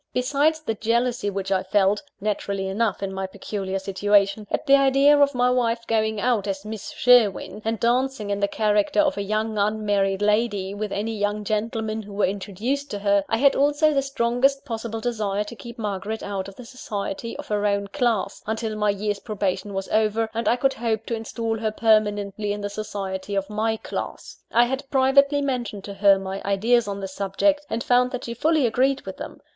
Besides 0.13 0.61
the 0.61 0.73
jealousy 0.73 1.29
which 1.29 1.51
I 1.51 1.61
felt 1.61 2.01
naturally 2.19 2.67
enough, 2.67 3.03
in 3.03 3.13
my 3.13 3.27
peculiar 3.27 3.77
situation 3.77 4.47
at 4.49 4.65
the 4.65 4.75
idea 4.75 5.15
of 5.15 5.35
my 5.35 5.51
wife 5.51 5.85
going 5.85 6.19
out 6.19 6.47
as 6.47 6.65
Miss 6.65 6.89
Sherwin, 6.89 7.61
and 7.63 7.79
dancing 7.79 8.31
in 8.31 8.39
the 8.39 8.47
character 8.47 8.99
of 8.99 9.15
a 9.15 9.21
young 9.21 9.59
unmarried 9.59 10.23
lady 10.23 10.73
with 10.73 10.91
any 10.91 11.15
young 11.15 11.43
gentlemen 11.43 12.01
who 12.01 12.13
were 12.13 12.25
introduced 12.25 12.89
to 12.89 12.97
her, 12.97 13.23
I 13.29 13.37
had 13.37 13.55
also 13.55 13.93
the 13.93 14.01
strongest 14.01 14.65
possible 14.65 15.01
desire 15.01 15.43
to 15.43 15.55
keep 15.55 15.77
Margaret 15.77 16.23
out 16.23 16.47
of 16.47 16.55
the 16.55 16.65
society 16.65 17.37
of 17.37 17.47
her 17.49 17.67
own 17.67 17.85
class, 17.85 18.41
until 18.47 18.75
my 18.75 18.89
year's 18.89 19.19
probation 19.19 19.71
was 19.71 19.87
over, 19.89 20.31
and 20.33 20.47
I 20.47 20.55
could 20.55 20.73
hope 20.73 21.05
to 21.05 21.15
instal 21.15 21.59
her 21.59 21.69
permanently 21.69 22.53
in 22.53 22.61
the 22.61 22.71
society 22.71 23.35
of 23.35 23.51
my 23.51 23.77
class. 23.77 24.39
I 24.51 24.65
had 24.65 24.89
privately 24.89 25.43
mentioned 25.43 25.83
to 25.83 25.93
her 25.93 26.17
my 26.17 26.41
ideas 26.43 26.87
on 26.87 27.01
this 27.01 27.13
subject, 27.13 27.67
and 27.69 27.83
found 27.83 28.09
that 28.09 28.23
she 28.25 28.33
fully 28.33 28.65
agreed 28.65 29.01
with 29.01 29.17
them. 29.17 29.41